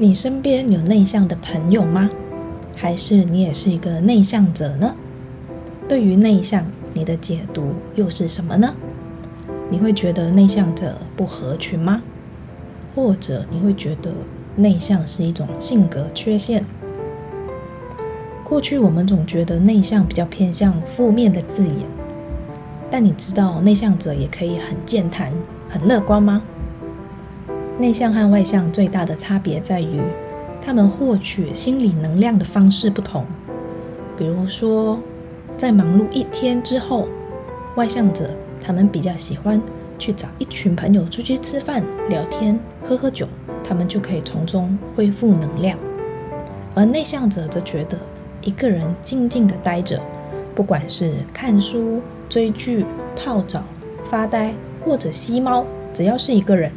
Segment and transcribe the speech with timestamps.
[0.00, 2.08] 你身边有内向的朋友吗？
[2.74, 4.96] 还是你也是一个内向者呢？
[5.86, 6.64] 对于内向，
[6.94, 8.74] 你的解读又是什么呢？
[9.68, 12.02] 你会觉得内向者不合群吗？
[12.94, 14.10] 或者你会觉得
[14.56, 16.64] 内向是一种性格缺陷？
[18.42, 21.76] 过去我们总觉得内向比较偏向负面的字眼，
[22.90, 25.30] 但你知道内向者也可以很健谈、
[25.68, 26.42] 很乐观吗？
[27.80, 30.02] 内向和外向最大的差别在于，
[30.60, 33.24] 他们获取心理能量的方式不同。
[34.18, 35.00] 比如说，
[35.56, 37.08] 在忙碌一天之后，
[37.76, 39.58] 外向者他们比较喜欢
[39.98, 43.26] 去找一群朋友出去吃饭、聊天、喝喝酒，
[43.64, 45.78] 他们就可以从中恢复能量。
[46.74, 47.96] 而内向者则觉得，
[48.42, 49.98] 一个人静静地待着，
[50.54, 52.84] 不管是看书、追剧、
[53.16, 53.64] 泡澡、
[54.04, 54.52] 发呆
[54.84, 55.64] 或者吸猫，
[55.94, 56.70] 只要是一个人。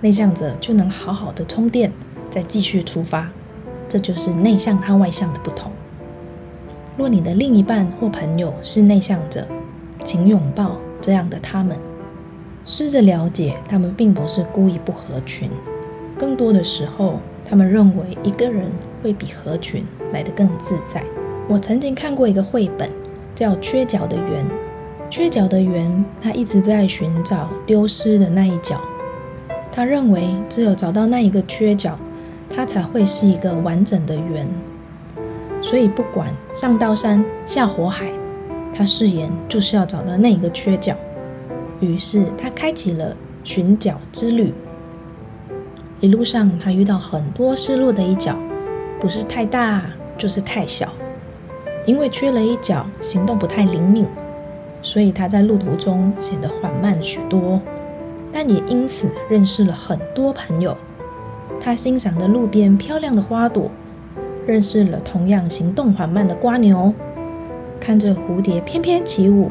[0.00, 1.92] 内向者就能好好的充电，
[2.30, 3.30] 再继续出发。
[3.88, 5.72] 这就是内向和外向的不同。
[6.96, 9.46] 若你的另一半或朋友是内向者，
[10.04, 11.76] 请拥抱这样的他们，
[12.64, 15.50] 试着了解他们并不是故意不合群，
[16.18, 18.70] 更多的时候，他们认为一个人
[19.02, 21.02] 会比合群来得更自在。
[21.48, 22.88] 我曾经看过一个绘本，
[23.34, 24.44] 叫《缺角的圆》。
[25.10, 28.78] 缺角的圆，他一直在寻找丢失的那一角。
[29.78, 31.96] 他认为，只有找到那一个缺角，
[32.50, 34.44] 它才会是一个完整的圆。
[35.62, 38.10] 所以，不管上刀山下火海，
[38.74, 40.96] 他誓言就是要找到那一个缺角。
[41.78, 44.52] 于是，他开启了寻角之旅。
[46.00, 48.36] 一路上，他遇到很多失落的一角，
[48.98, 49.82] 不是太大，
[50.16, 50.92] 就是太小。
[51.86, 54.04] 因为缺了一角，行动不太灵敏，
[54.82, 57.60] 所以他在路途中显得缓慢许多。
[58.32, 60.76] 但也因此认识了很多朋友。
[61.60, 63.70] 他欣赏着路边漂亮的花朵，
[64.46, 66.94] 认识了同样行动缓慢的瓜牛，
[67.80, 69.50] 看着蝴蝶翩翩起舞。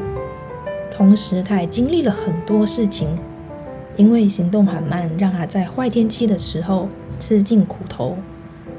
[0.90, 3.18] 同时，他也经历了很多事情，
[3.96, 8.16] 因为行动缓慢，让他在坏天气的时候吃尽苦头。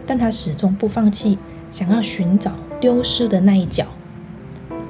[0.06, 1.38] 但他始终不放弃，
[1.70, 3.86] 想要寻找丢失的那一角。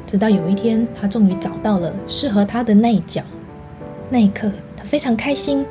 [0.07, 3.21] 直到有一天，他终于找到了适合他的那一角。
[4.11, 5.63] 那一刻，他非常开心，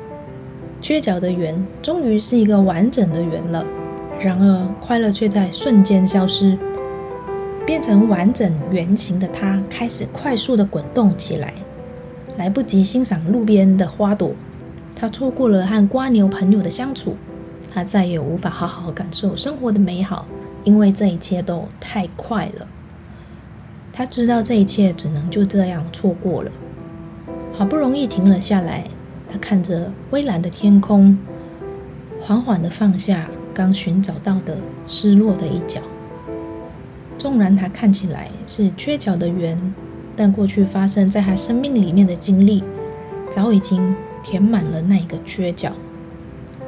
[0.81, 3.65] 缺角的圆终于是一个完整的圆了。
[4.17, 6.57] 然而，快乐却在瞬间消失，
[7.65, 11.53] 变成完整圆形的他开始快速的滚动起来，
[12.37, 14.31] 来不及欣赏路边的花朵，
[14.95, 17.17] 他错过了和瓜牛朋友的相处，
[17.73, 20.25] 他再也无法好好感受生活的美好，
[20.63, 22.65] 因为这一切都太快了。
[23.91, 26.51] 他知道这一切只能就这样错过了，
[27.59, 28.85] 好不容易停了下来。
[29.29, 31.19] 他看着蔚蓝的天空，
[32.21, 35.81] 缓缓地放下刚寻找到的失落的一角。
[37.17, 39.73] 纵然他看起来是缺角的圆，
[40.15, 42.63] 但过去发生在他生命里面的经历，
[43.29, 43.93] 早已经
[44.23, 45.73] 填满了那一个缺角。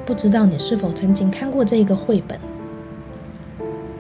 [0.06, 2.38] 不知道你是否曾经看过这个绘本？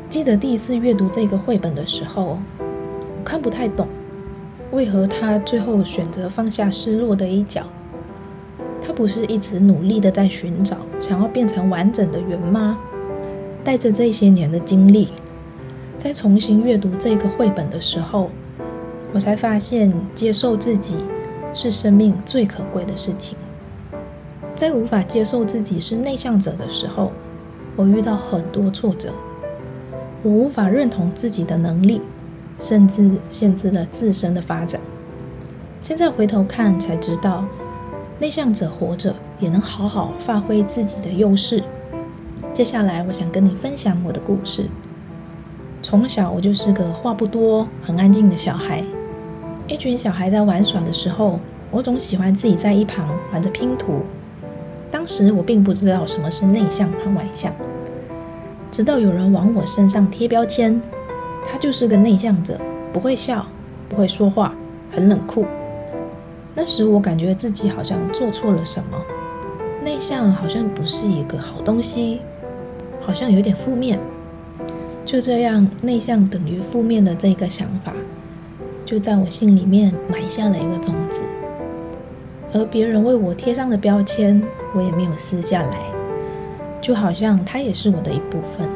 [0.09, 3.87] 记得第一次阅读这个绘本的时候，我看不太懂，
[4.71, 7.63] 为何他最后选择放下失落的一角。
[8.81, 12.79] 他不是一直努力的在寻找，想要变成完整的圆吗？
[13.63, 15.09] 带着这些年的经历，
[15.97, 18.31] 在重新阅读这个绘本的时候，
[19.13, 20.97] 我才发现接受自己
[21.53, 23.37] 是生命最可贵的事情。
[24.57, 27.11] 在无法接受自己是内向者的时候，
[27.75, 29.11] 我遇到很多挫折，
[30.23, 32.01] 我无法认同自己的能力，
[32.61, 34.79] 甚至限制了自身的发展。
[35.81, 37.43] 现在回头看才知道。
[38.19, 41.63] 内向者活着也能好好发挥自己的优势。
[42.53, 44.69] 接下来，我想跟你分享我的故事。
[45.81, 48.83] 从小我就是个话不多、很安静的小孩。
[49.67, 51.39] 一群小孩在玩耍的时候，
[51.71, 54.03] 我总喜欢自己在一旁玩着拼图。
[54.91, 57.51] 当时我并不知道什么是内向和外向，
[58.69, 60.79] 直到有人往我身上贴标签，
[61.45, 62.59] 他就是个内向者，
[62.91, 63.45] 不会笑，
[63.87, 64.53] 不会说话，
[64.91, 65.45] 很冷酷。
[66.53, 69.01] 那时我感觉自己好像做错了什么。
[69.83, 72.21] 内向好像不是一个好东西，
[72.99, 73.99] 好像有点负面。
[75.03, 77.93] 就这样，内向等于负面的这个想法，
[78.85, 81.21] 就在我心里面埋下了一个种子。
[82.53, 84.41] 而别人为我贴上的标签，
[84.75, 85.77] 我也没有撕下来，
[86.79, 88.69] 就好像它也是我的一部分。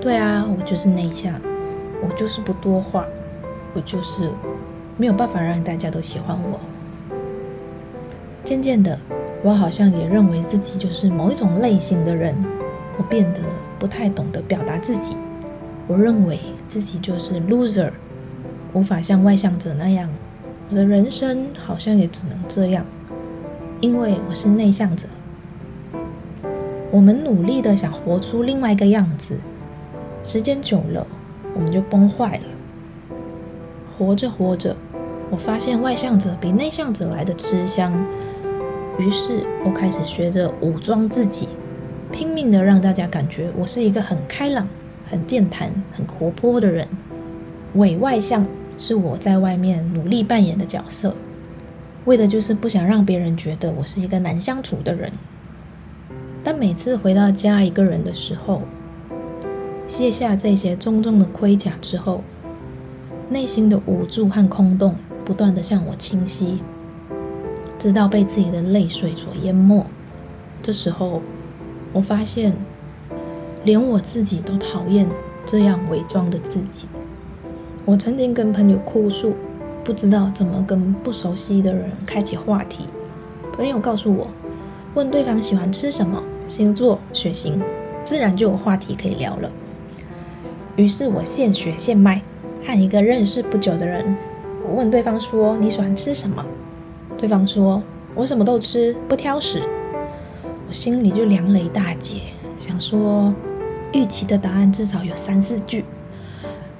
[0.00, 1.34] 对啊，我就是内向，
[2.02, 3.06] 我就是不多话，
[3.74, 4.28] 我就是
[4.96, 6.58] 没有办法让大家都喜欢我。
[8.44, 8.98] 渐渐的，
[9.42, 12.34] 我好像也认为自己就是某一种类型的人，
[12.98, 13.40] 我变得
[13.78, 15.16] 不太懂得表达自己。
[15.86, 17.90] 我认为自己就是 loser，
[18.72, 20.08] 无法像外向者那样。
[20.70, 22.84] 我的人生好像也只能这样，
[23.80, 25.06] 因为我是内向者。
[26.90, 29.38] 我们努力的想活出另外一个样子，
[30.24, 31.06] 时间久了，
[31.54, 32.44] 我们就崩坏了。
[33.96, 34.76] 活着活着，
[35.30, 37.92] 我发现外向者比内向者来的吃香，
[38.98, 41.48] 于是我开始学着武装自己，
[42.10, 44.66] 拼命的让大家感觉我是一个很开朗、
[45.06, 46.88] 很健谈、很活泼的人，
[47.74, 48.46] 伪外向。
[48.78, 51.14] 是我在外面努力扮演的角色，
[52.06, 55.12] 为的就是不想让别人觉得我是一个难相处的人。
[56.42, 58.62] 但每次回到家一个人的时候，
[59.92, 62.22] 卸下这些重重的盔甲之后，
[63.28, 66.62] 内心的无助和空洞不断的向我侵袭，
[67.78, 69.84] 直到被自己的泪水所淹没。
[70.62, 71.20] 这时候，
[71.92, 72.56] 我发现，
[73.64, 75.06] 连我自己都讨厌
[75.44, 76.88] 这样伪装的自己。
[77.84, 79.36] 我曾经跟朋友哭诉，
[79.84, 82.86] 不知道怎么跟不熟悉的人开启话题。
[83.52, 84.26] 朋友告诉我，
[84.94, 87.60] 问对方喜欢吃什么、星座、血型，
[88.02, 89.52] 自然就有话题可以聊了。
[90.76, 92.22] 于是我现学现卖，
[92.64, 94.16] 和一个认识不久的人，
[94.66, 96.44] 我问对方说：“你喜欢吃什么？”
[97.18, 97.82] 对方说
[98.16, 99.60] ：“我什么都吃，不挑食。”
[100.66, 102.22] 我心里就凉了一大截，
[102.56, 103.34] 想说，
[103.92, 105.84] 预期的答案至少有三四句。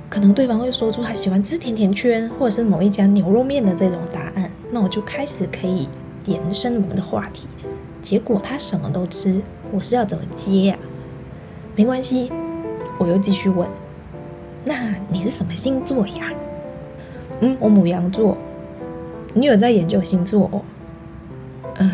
[0.09, 5.87] 可能对方会说出他喜欢吃甜甜圈，或者是某一家牛肉面的这种答案，那我就开始可以
[6.25, 7.47] 延伸我们的话题。
[8.01, 10.79] 结果他什么都吃，我是要怎么接呀？
[11.77, 12.33] 没关系，
[12.99, 13.69] 我又继续问：
[14.65, 16.33] 那你是什么星座呀？
[17.41, 18.37] 嗯，我母羊座。
[19.35, 20.63] 你有在研究星座哦？
[21.77, 21.91] 呃，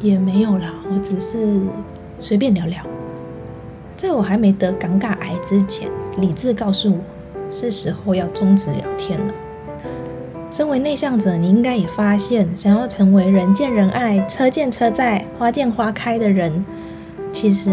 [0.00, 1.60] 也没有啦，我只是
[2.18, 2.82] 随便聊聊。
[3.96, 5.88] 在我还没得尴尬癌之前。
[6.18, 6.98] 理智告诉我，
[7.50, 9.34] 是时候要终止聊天了。
[10.50, 16.64] 身为内向者，你应该也发现，想要成为人见人爱、车见车载、花见花开的人，
[17.32, 17.72] 其实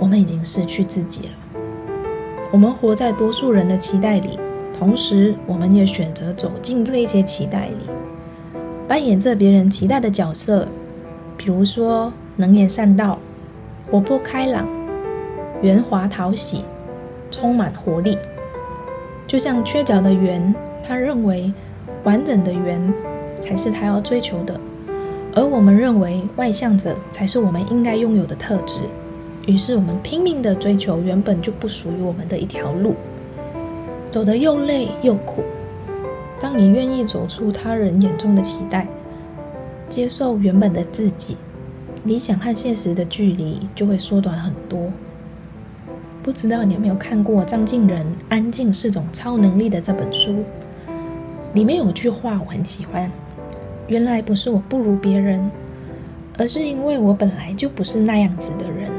[0.00, 1.32] 我们已经失去自己了。
[2.56, 4.38] 我们活在多数人的期待里，
[4.72, 7.74] 同时我们也选择走进这一些期待里，
[8.88, 10.66] 扮演着别人期待的角色，
[11.36, 13.18] 比如说能言善道、
[13.90, 14.66] 活泼开朗、
[15.60, 16.64] 圆滑讨喜。
[17.30, 18.16] 充满活力，
[19.26, 21.52] 就像缺角的圆，他认为
[22.04, 22.80] 完整的圆
[23.38, 24.58] 才是他要追求的，
[25.34, 28.78] 而我们认为外向者才是我们应该拥有的特质。
[29.46, 32.96] 于是我们拼命的追求原本就不属于我们的一条路，
[34.10, 35.44] 走得又累又苦。
[36.40, 38.88] 当你愿意走出他人眼中的期待，
[39.88, 41.36] 接受原本的自己，
[42.02, 44.90] 理想和现实的距离就会缩短很多。
[46.24, 50.42] 不知道你有没有看过张瀞仁《安静是种超能力》的这本书？
[51.54, 53.08] 里面有句话我很喜欢：
[53.86, 55.48] 原来不是我不如别人，
[56.36, 58.90] 而是因为我本来就不是那样子的人。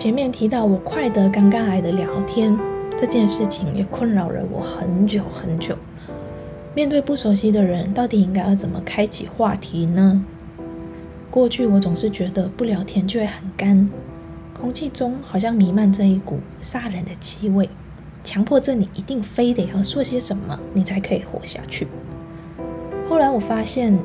[0.00, 2.58] 前面提到我快得尴尬癌的聊天
[2.98, 5.76] 这件事情，也困扰了我很久很久。
[6.74, 10.24] 面对不熟悉的人，到底应该要怎么开启话题呢？
[11.30, 13.90] 过去我总是觉得不聊天就会很干。
[14.58, 17.68] 空气中好像弥漫着一股杀人的气味，
[18.24, 21.86] 强迫着你一定非得要说些什么，你才可以活下去。
[23.06, 23.98] 后来我发现，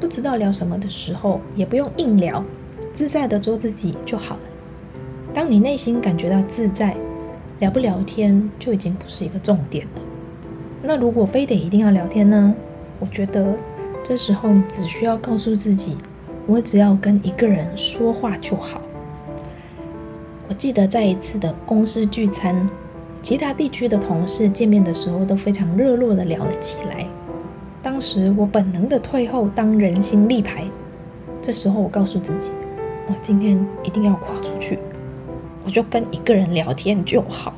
[0.00, 2.42] 不知道聊什么的时候，也不用硬聊，
[2.94, 4.40] 自在的做自己就好了。
[5.36, 6.96] 当你内心感觉到自在，
[7.58, 10.00] 聊不聊天就已经不是一个重点了。
[10.80, 12.54] 那如果非得一定要聊天呢？
[12.98, 13.54] 我觉得
[14.02, 15.98] 这时候你只需要告诉自己，
[16.46, 18.80] 我只要跟一个人说话就好。
[20.48, 22.66] 我记得在一次的公司聚餐，
[23.20, 27.06] 其他地区的同事见面的时候都非常热络的聊了起来。
[27.82, 30.64] 当时我本能的退后当人形立牌，
[31.42, 32.52] 这时候我告诉自己，
[33.06, 34.78] 我今天一定要跨出去，
[35.66, 37.52] 我就跟一个人聊天就好。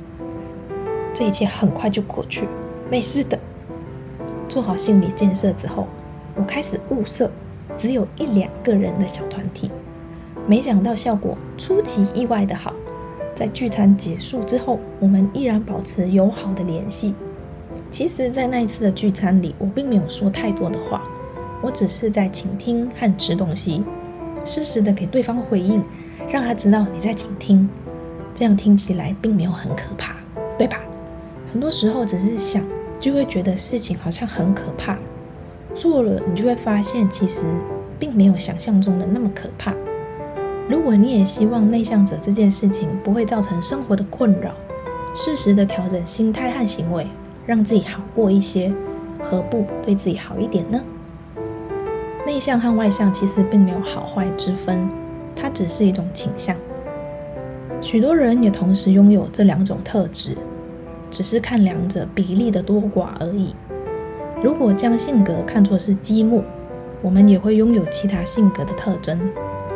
[1.13, 2.49] 这一切很快就过去，
[2.91, 3.39] 没事的。
[4.49, 5.87] 做好心理建设之后，
[6.35, 7.31] 我开始物色
[7.77, 9.71] 只有一两个人的小团体，
[10.47, 12.73] 没想到效果出奇意外的好。
[13.37, 17.15] 在聚餐结束之后，我们依然保持友好的联系。
[17.91, 21.03] 其实，在那一次的聚餐里，我并没有说太多的话，
[21.61, 23.85] 我只是在倾听和吃东西，
[24.45, 25.83] 适时的给对方回应，
[26.31, 27.69] 让他知道你在倾听。
[28.39, 30.15] 这样听起来并没有很可怕，
[30.57, 30.79] 对吧？
[31.53, 32.65] 很多时候只是想，
[33.01, 34.97] 就会觉得事情好像很可怕。
[35.75, 37.47] 做了，你就会发现其实
[37.99, 39.75] 并没有想象中的那么可怕。
[40.69, 44.53] 如果你也希望内向者这件事情不会造成生活的困扰，
[45.17, 47.09] 适时的调整心态和行为，
[47.45, 48.73] 让自己好过一些，
[49.21, 50.81] 何不对自己好一点呢？
[52.25, 54.89] 内向和外向其实并没有好坏之分，
[55.35, 56.57] 它只是一种倾向。
[57.81, 60.37] 许多人也同时拥有这两种特质，
[61.11, 63.55] 只是看两者比例的多寡而已。
[64.43, 66.45] 如果将性格看作是积木，
[67.01, 69.19] 我们也会拥有其他性格的特征。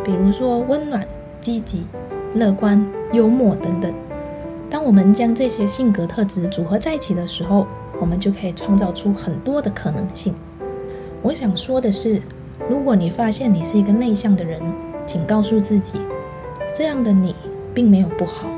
[0.04, 1.06] 比如说温暖、
[1.40, 1.84] 积极、
[2.34, 3.92] 乐观、幽默等等。
[4.68, 7.66] 当我们将这些性格特质组合在一起的时候，
[8.00, 10.34] 我们就可以创造出很多的可能性。
[11.22, 12.20] 我想说的是，
[12.68, 14.60] 如果你发现你是一个内向的人，
[15.06, 16.00] 请告诉自己，
[16.74, 17.36] 这样的你
[17.74, 18.48] 并没有不好。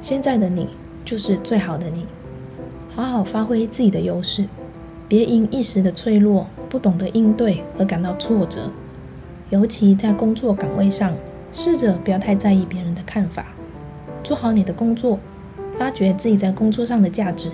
[0.00, 0.68] 现在的你
[1.04, 2.06] 就是最好的你。
[2.94, 4.46] 好好发挥自己的优势，
[5.06, 8.70] 别因一时的脆弱、不懂得应对而感到挫折。
[9.50, 11.14] 尤其在工作岗位上，
[11.52, 13.46] 试着不要太在意别人的看法，
[14.22, 15.18] 做好你的工作，
[15.78, 17.50] 发掘自己在工作上的价值。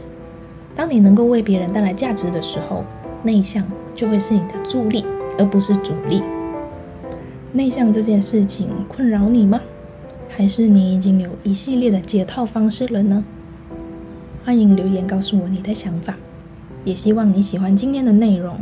[0.74, 2.84] 当你能够为别人带来价值的时候，
[3.22, 5.04] 内向就会是你的助力，
[5.38, 6.22] 而不是阻力。
[7.52, 9.60] 内向这件事情困扰你吗？
[10.34, 13.22] 还是你已经有一系列的解套方式了呢？
[14.42, 16.16] 欢迎留言告诉我你的想法，
[16.84, 18.58] 也希望你喜欢今天的内容。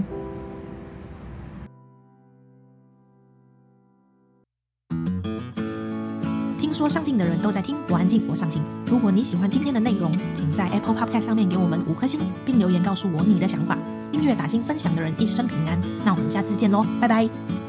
[6.59, 8.61] 听说上进的人都在听，我安静，我上进。
[8.87, 13.79] 如果你喜欢今天的内容，请在 Apple Podcast 上面给我们五颗星，并留言告诉我你的想法。
[14.11, 15.81] 订阅、打星、分享的人一生平安。
[16.05, 17.60] 那我们下次见喽，拜拜。